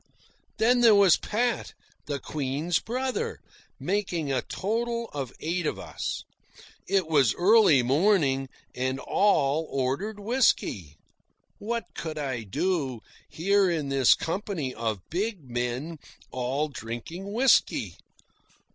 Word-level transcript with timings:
Then 0.57 0.81
there 0.81 0.95
was 0.95 1.15
Pat, 1.17 1.75
the 2.07 2.19
Queen's 2.19 2.79
brother, 2.79 3.39
making 3.79 4.31
a 4.31 4.41
total 4.41 5.09
of 5.13 5.31
eight 5.39 5.67
of 5.67 5.77
us. 5.77 6.23
It 6.87 7.05
was 7.07 7.35
early 7.35 7.83
morning, 7.83 8.49
and 8.73 8.97
all 8.99 9.67
ordered 9.69 10.19
whisky. 10.19 10.97
What 11.59 11.83
could 11.93 12.17
I 12.17 12.41
do, 12.41 13.01
here 13.29 13.69
in 13.69 13.89
this 13.89 14.15
company 14.15 14.73
of 14.73 15.07
big 15.11 15.43
men, 15.47 15.99
all 16.31 16.67
drinking 16.69 17.31
whisky? 17.31 17.95